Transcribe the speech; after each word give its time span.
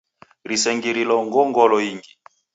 Risengirilo 0.49 1.15
ghongolo 1.33 1.77
ingi 1.91 2.11